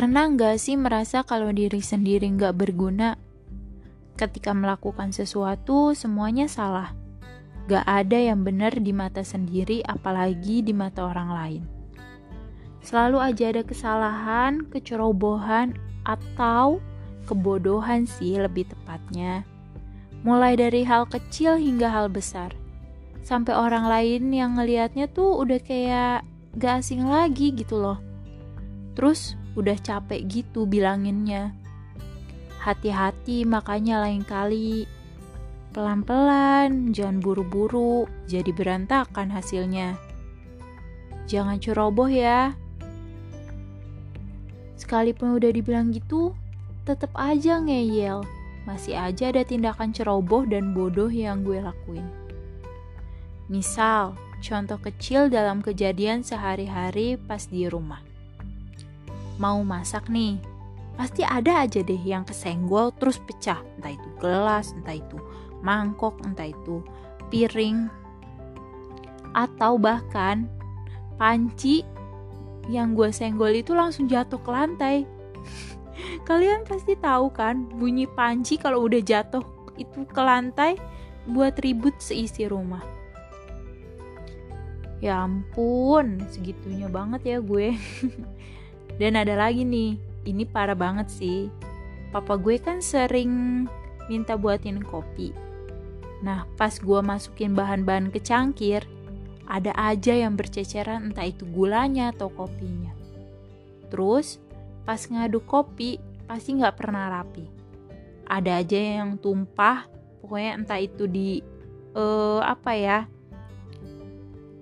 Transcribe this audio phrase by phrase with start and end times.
[0.00, 3.20] Pernah nggak sih merasa kalau diri sendiri nggak berguna?
[4.16, 6.96] Ketika melakukan sesuatu, semuanya salah.
[7.68, 11.62] Gak ada yang benar di mata sendiri, apalagi di mata orang lain.
[12.80, 15.76] Selalu aja ada kesalahan, kecerobohan,
[16.08, 16.80] atau
[17.28, 19.44] kebodohan sih lebih tepatnya.
[20.24, 22.56] Mulai dari hal kecil hingga hal besar.
[23.20, 26.24] Sampai orang lain yang ngelihatnya tuh udah kayak
[26.56, 28.00] gak asing lagi gitu loh.
[28.96, 31.52] Terus udah capek gitu bilanginnya.
[32.60, 34.84] Hati-hati makanya lain kali.
[35.70, 39.94] Pelan-pelan, jangan buru-buru, jadi berantakan hasilnya.
[41.30, 42.58] Jangan ceroboh ya.
[44.74, 46.34] Sekalipun udah dibilang gitu,
[46.82, 48.26] tetap aja ngeyel.
[48.66, 52.04] Masih aja ada tindakan ceroboh dan bodoh yang gue lakuin.
[53.46, 58.09] Misal, contoh kecil dalam kejadian sehari-hari pas di rumah
[59.40, 60.36] mau masak nih,
[61.00, 63.64] pasti ada aja deh yang kesenggol terus pecah.
[63.80, 65.16] Entah itu gelas, entah itu
[65.64, 66.84] mangkok, entah itu
[67.32, 67.88] piring,
[69.32, 70.44] atau bahkan
[71.16, 71.80] panci
[72.68, 74.96] yang gue senggol itu langsung jatuh ke lantai.
[76.28, 79.42] Kalian pasti tahu kan bunyi panci kalau udah jatuh
[79.80, 80.76] itu ke lantai
[81.24, 82.84] buat ribut seisi rumah.
[85.00, 87.72] Ya ampun, segitunya banget ya gue.
[89.00, 89.96] Dan ada lagi nih,
[90.28, 91.48] ini parah banget sih.
[92.12, 93.64] Papa gue kan sering
[94.12, 95.32] minta buatin kopi.
[96.20, 98.84] Nah, pas gue masukin bahan-bahan ke cangkir,
[99.48, 102.92] ada aja yang berceceran entah itu gulanya atau kopinya.
[103.88, 104.36] Terus,
[104.84, 105.96] pas ngaduk kopi,
[106.28, 107.48] pasti nggak pernah rapi.
[108.28, 109.88] Ada aja yang tumpah,
[110.20, 111.40] pokoknya entah itu di
[111.96, 112.98] uh, apa ya,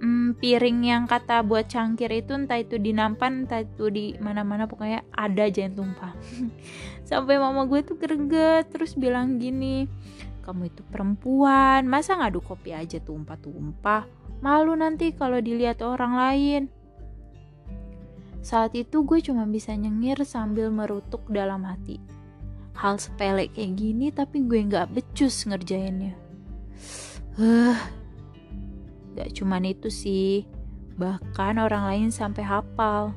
[0.00, 4.68] hmm, piring yang kata buat cangkir itu entah itu di nampan entah itu di mana-mana
[4.68, 6.12] pokoknya ada aja yang tumpah.
[7.08, 9.86] Sampai mama gue tuh greget terus bilang gini
[10.46, 14.06] kamu itu perempuan masa ngadu kopi aja tumpah-tumpah?
[14.38, 16.62] Malu nanti kalau dilihat orang lain.
[18.46, 21.98] Saat itu gue cuma bisa nyengir sambil merutuk dalam hati.
[22.78, 26.14] Hal sepele kayak gini tapi gue nggak becus ngerjainnya.
[27.34, 27.74] Uh,
[29.16, 30.44] Gak cuman itu sih,
[31.00, 33.16] bahkan orang lain sampai hafal.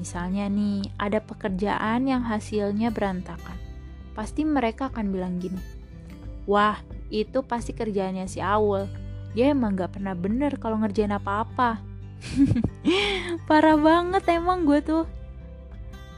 [0.00, 3.56] Misalnya nih, ada pekerjaan yang hasilnya berantakan.
[4.16, 5.60] Pasti mereka akan bilang gini,
[6.48, 6.80] Wah,
[7.12, 8.88] itu pasti kerjaannya si Awul.
[9.36, 11.84] Dia emang gak pernah bener kalau ngerjain apa-apa.
[13.50, 15.04] Parah banget emang gue tuh.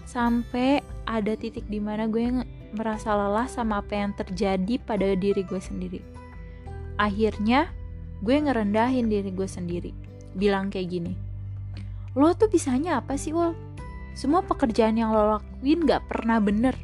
[0.06, 2.44] Sampai ada titik di mana gue
[2.76, 6.00] merasa lelah sama apa yang terjadi pada diri gue sendiri.
[7.00, 7.72] Akhirnya,
[8.22, 9.92] gue ngerendahin diri gue sendiri.
[10.34, 11.14] Bilang kayak gini,
[12.18, 13.54] lo tuh bisanya apa sih, Ul?
[14.18, 16.74] Semua pekerjaan yang lo lakuin gak pernah bener.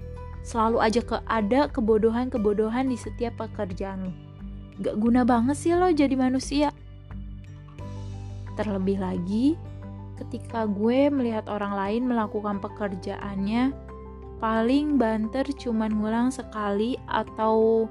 [0.47, 4.13] Selalu aja ke ada kebodohan-kebodohan di setiap pekerjaan lo.
[4.83, 6.71] Gak guna banget sih lo jadi manusia.
[8.55, 9.59] Terlebih lagi,
[10.23, 13.75] ketika gue melihat orang lain melakukan pekerjaannya,
[14.39, 17.87] paling banter cuman ngulang sekali atau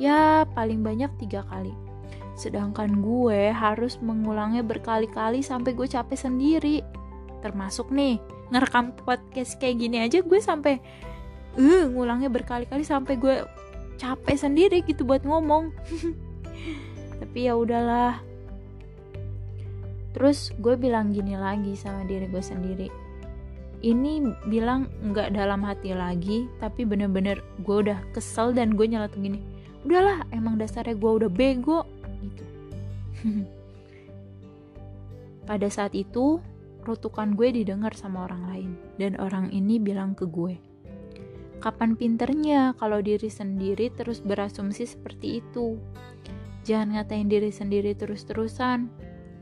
[0.00, 1.74] ya paling banyak tiga kali
[2.38, 6.86] Sedangkan gue harus mengulangnya berkali-kali sampai gue capek sendiri.
[7.42, 8.22] Termasuk nih,
[8.54, 10.78] ngerekam podcast kayak gini aja gue sampai
[11.58, 13.42] uh ngulangnya berkali-kali sampai gue
[13.98, 15.74] capek sendiri gitu buat ngomong.
[17.20, 18.22] Tapi ya udahlah.
[20.14, 22.88] Terus gue bilang gini lagi sama diri gue sendiri.
[23.78, 29.38] Ini bilang nggak dalam hati lagi, tapi bener-bener gue udah kesel dan gue nyeletuk gini.
[29.86, 31.86] Udahlah, emang dasarnya gue udah bego.
[35.48, 36.38] Pada saat itu,
[36.84, 38.70] rutukan gue didengar sama orang lain,
[39.00, 40.60] dan orang ini bilang ke gue,
[41.58, 45.74] Kapan pinternya kalau diri sendiri terus berasumsi seperti itu?
[46.62, 48.86] Jangan ngatain diri sendiri terus-terusan.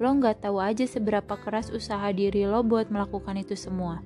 [0.01, 4.01] Lo nggak tahu aja seberapa keras usaha diri lo buat melakukan itu semua.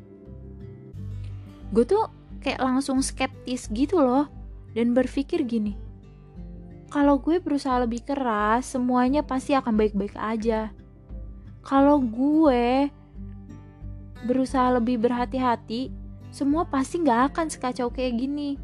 [1.70, 2.10] Gue tuh
[2.42, 4.26] kayak langsung skeptis gitu loh,
[4.74, 5.78] dan berpikir gini,
[6.90, 10.74] kalau gue berusaha lebih keras, semuanya pasti akan baik-baik aja.
[11.62, 12.90] Kalau gue
[14.26, 15.94] berusaha lebih berhati-hati,
[16.34, 18.58] semua pasti gak akan sekacau kayak gini.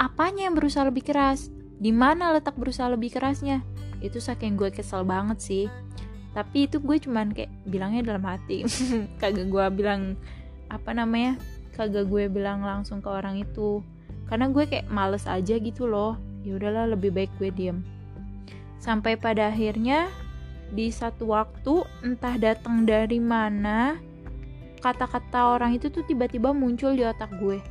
[0.00, 1.52] Apanya yang berusaha lebih keras?
[1.76, 3.60] Di mana letak berusaha lebih kerasnya?
[4.00, 5.64] Itu saking gue kesel banget sih.
[6.32, 8.64] Tapi itu gue cuman kayak bilangnya dalam hati.
[9.20, 10.16] Kagak gue bilang
[10.72, 11.36] apa namanya?
[11.76, 13.84] Kagak gue bilang langsung ke orang itu.
[14.24, 17.80] Karena gue kayak males aja gitu loh ya udahlah lebih baik gue diem
[18.82, 20.10] sampai pada akhirnya
[20.72, 24.00] di satu waktu entah datang dari mana
[24.82, 27.62] kata-kata orang itu tuh tiba-tiba muncul di otak gue.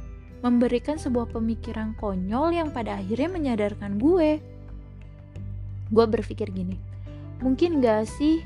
[0.42, 4.40] Memberikan sebuah pemikiran konyol yang pada akhirnya menyadarkan gue.
[5.92, 6.80] Gue berpikir gini,
[7.44, 8.42] mungkin gak sih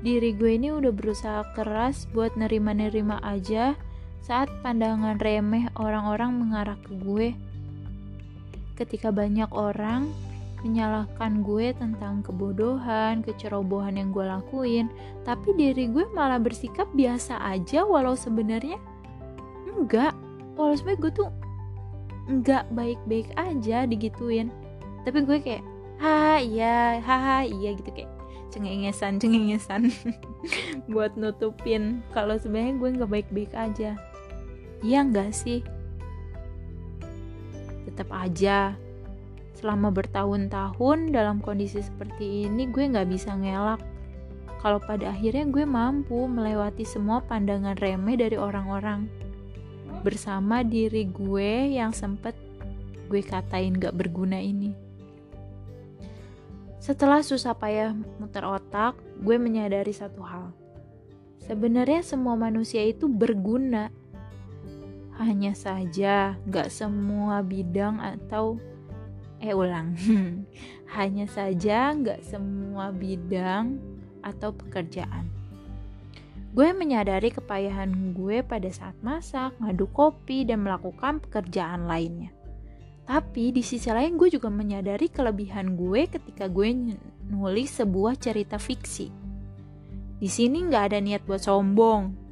[0.00, 3.76] diri gue ini udah berusaha keras buat nerima-nerima aja
[4.24, 7.28] saat pandangan remeh orang-orang mengarah ke gue.
[8.78, 10.06] Ketika banyak orang
[10.62, 14.86] menyalahkan gue tentang kebodohan, kecerobohan yang gue lakuin,
[15.26, 18.78] tapi diri gue malah bersikap biasa aja walau sebenarnya
[19.66, 20.14] enggak.
[20.54, 21.30] Walau sebenarnya gue tuh
[22.30, 24.50] enggak baik-baik aja digituin.
[25.02, 25.64] Tapi gue kayak,
[25.98, 28.10] ha iya, haha iya gitu kayak
[28.48, 29.92] cengengesan cengengesan
[30.92, 33.94] buat nutupin kalau sebenarnya gue nggak baik-baik aja.
[34.82, 35.62] Iya enggak sih?
[37.88, 38.76] Tetap aja
[39.56, 43.82] selama bertahun-tahun dalam kondisi seperti ini gue nggak bisa ngelak
[44.62, 49.10] kalau pada akhirnya gue mampu melewati semua pandangan remeh dari orang-orang
[50.02, 52.38] bersama diri gue yang sempet
[53.08, 54.76] gue katain gak berguna ini.
[56.78, 60.54] Setelah susah payah muter otak, gue menyadari satu hal.
[61.42, 63.90] Sebenarnya semua manusia itu berguna.
[65.18, 68.58] Hanya saja gak semua bidang atau
[69.38, 69.94] eh ulang
[70.98, 73.78] hanya saja nggak semua bidang
[74.18, 75.30] atau pekerjaan
[76.48, 82.34] gue menyadari kepayahan gue pada saat masak, ngadu kopi, dan melakukan pekerjaan lainnya.
[83.04, 86.98] Tapi di sisi lain gue juga menyadari kelebihan gue ketika gue
[87.30, 89.06] nulis sebuah cerita fiksi.
[90.18, 92.27] Di sini nggak ada niat buat sombong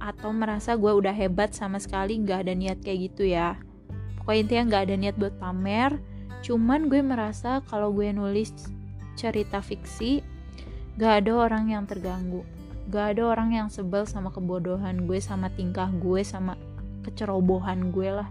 [0.00, 3.60] atau merasa gue udah hebat sama sekali nggak ada niat kayak gitu ya.
[4.20, 5.92] Pokoknya intinya nggak ada niat buat pamer,
[6.40, 8.52] Cuman gue merasa kalau gue nulis
[9.16, 10.24] cerita fiksi,
[10.96, 12.44] gak ada orang yang terganggu.
[12.88, 16.56] Gak ada orang yang sebel sama kebodohan gue, sama tingkah gue, sama
[17.04, 18.28] kecerobohan gue lah.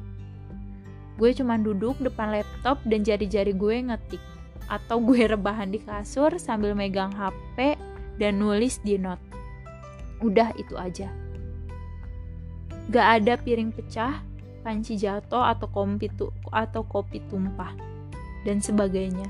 [1.21, 4.21] Gue cuma duduk depan laptop dan jari-jari gue ngetik.
[4.69, 7.77] Atau gue rebahan di kasur sambil megang HP
[8.17, 9.21] dan nulis di note.
[10.19, 11.28] Udah itu aja.
[12.89, 14.25] Gak ada piring pecah,
[14.65, 17.73] panci jatuh atau kopi tu atau kopi tumpah
[18.43, 19.29] dan sebagainya.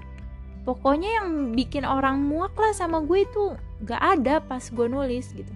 [0.63, 5.51] Pokoknya yang bikin orang muak lah sama gue itu gak ada pas gue nulis gitu.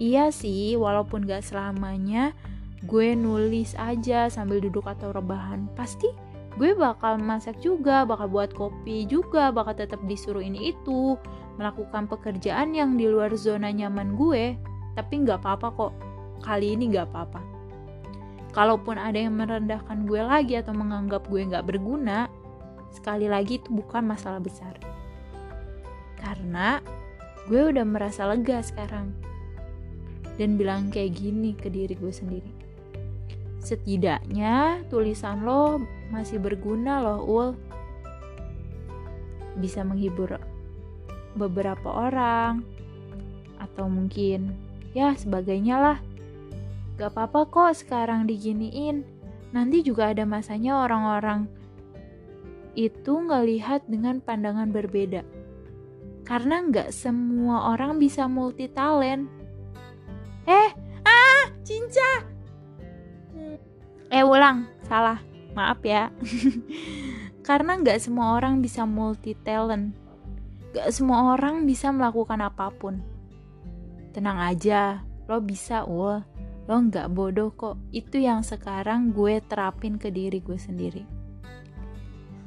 [0.00, 2.32] Iya sih walaupun gak selamanya
[2.84, 5.68] gue nulis aja sambil duduk atau rebahan.
[5.76, 6.08] Pasti
[6.54, 11.18] gue bakal masak juga, bakal buat kopi juga, bakal tetap disuruh ini itu,
[11.60, 14.54] melakukan pekerjaan yang di luar zona nyaman gue,
[14.94, 15.92] tapi nggak apa-apa kok.
[16.44, 17.40] Kali ini nggak apa-apa.
[18.52, 22.28] Kalaupun ada yang merendahkan gue lagi atau menganggap gue nggak berguna,
[22.94, 24.78] Sekali lagi itu bukan masalah besar.
[26.14, 26.78] Karena
[27.50, 29.10] gue udah merasa lega sekarang.
[30.38, 32.52] Dan bilang kayak gini ke diri gue sendiri.
[33.58, 35.82] Setidaknya tulisan lo
[36.14, 37.48] masih berguna loh, Ul.
[39.58, 40.38] Bisa menghibur
[41.34, 42.62] beberapa orang.
[43.58, 44.54] Atau mungkin
[44.94, 45.98] ya sebagainya lah.
[46.94, 49.02] Gak apa-apa kok sekarang diginiin.
[49.54, 51.46] Nanti juga ada masanya orang-orang
[52.74, 55.22] itu ngelihat dengan pandangan berbeda.
[56.26, 59.30] Karena nggak semua orang bisa multi talent.
[60.44, 60.70] Eh,
[61.06, 62.26] ah, cinca.
[64.10, 65.22] Eh, ulang, salah.
[65.54, 66.10] Maaf ya.
[67.46, 69.94] Karena nggak semua orang bisa multi talent.
[70.74, 72.98] Gak semua orang bisa melakukan apa pun.
[74.10, 76.18] Tenang aja, lo bisa, ul.
[76.64, 77.76] Lo nggak bodoh kok.
[77.92, 81.04] Itu yang sekarang gue terapin ke diri gue sendiri.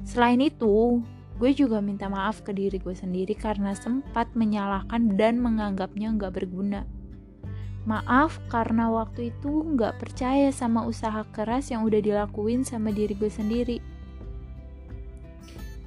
[0.08, 1.04] Selain itu,
[1.38, 6.88] gue juga minta maaf ke diri gue sendiri karena sempat menyalahkan dan menganggapnya nggak berguna.
[7.88, 13.32] Maaf karena waktu itu nggak percaya sama usaha keras yang udah dilakuin sama diri gue
[13.32, 13.78] sendiri.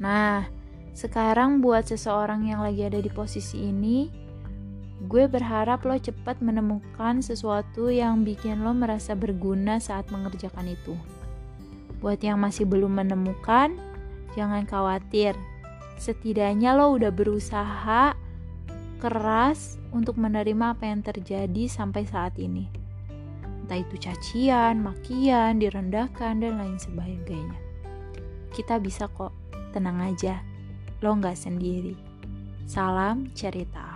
[0.00, 0.48] Nah,
[0.96, 4.08] sekarang buat seseorang yang lagi ada di posisi ini,
[5.08, 10.98] gue berharap lo cepat menemukan sesuatu yang bikin lo merasa berguna saat mengerjakan itu.
[12.00, 13.76] Buat yang masih belum menemukan,
[14.38, 15.34] Jangan khawatir,
[15.98, 18.14] setidaknya lo udah berusaha
[19.02, 22.70] keras untuk menerima apa yang terjadi sampai saat ini.
[23.66, 27.58] Entah itu cacian, makian, direndahkan, dan lain sebagainya.
[28.54, 29.34] Kita bisa kok,
[29.74, 30.42] tenang aja,
[31.02, 31.94] lo nggak sendiri.
[32.70, 33.89] Salam cerita.